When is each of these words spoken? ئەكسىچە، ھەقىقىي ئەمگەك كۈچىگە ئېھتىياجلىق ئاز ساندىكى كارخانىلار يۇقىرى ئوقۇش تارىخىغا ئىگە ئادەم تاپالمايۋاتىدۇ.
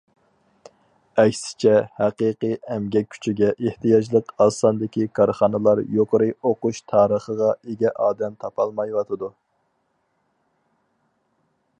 ئەكسىچە، 1.23 1.73
ھەقىقىي 1.99 2.55
ئەمگەك 2.75 3.09
كۈچىگە 3.15 3.49
ئېھتىياجلىق 3.65 4.33
ئاز 4.45 4.57
ساندىكى 4.63 5.05
كارخانىلار 5.19 5.83
يۇقىرى 5.99 6.31
ئوقۇش 6.51 6.81
تارىخىغا 6.93 7.51
ئىگە 7.59 7.93
ئادەم 8.07 8.41
تاپالمايۋاتىدۇ. 8.45 9.31